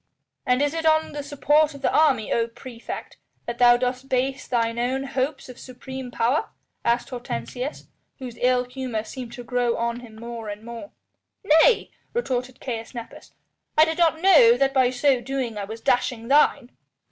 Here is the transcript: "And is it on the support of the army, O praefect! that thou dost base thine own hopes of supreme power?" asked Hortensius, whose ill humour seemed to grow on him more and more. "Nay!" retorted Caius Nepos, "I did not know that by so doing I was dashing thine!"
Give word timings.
"And 0.47 0.63
is 0.63 0.73
it 0.73 0.83
on 0.87 1.11
the 1.11 1.21
support 1.21 1.75
of 1.75 1.83
the 1.83 1.93
army, 1.93 2.33
O 2.33 2.47
praefect! 2.47 3.17
that 3.45 3.59
thou 3.59 3.77
dost 3.77 4.09
base 4.09 4.47
thine 4.47 4.79
own 4.79 5.03
hopes 5.03 5.47
of 5.47 5.59
supreme 5.59 6.09
power?" 6.09 6.49
asked 6.83 7.09
Hortensius, 7.11 7.85
whose 8.17 8.35
ill 8.41 8.63
humour 8.63 9.03
seemed 9.03 9.31
to 9.33 9.43
grow 9.43 9.77
on 9.77 9.99
him 9.99 10.15
more 10.15 10.49
and 10.49 10.63
more. 10.63 10.89
"Nay!" 11.43 11.91
retorted 12.15 12.59
Caius 12.59 12.95
Nepos, 12.95 13.35
"I 13.77 13.85
did 13.85 13.99
not 13.99 14.19
know 14.19 14.57
that 14.57 14.73
by 14.73 14.89
so 14.89 15.21
doing 15.21 15.55
I 15.55 15.65
was 15.65 15.81
dashing 15.81 16.29
thine!" 16.29 16.71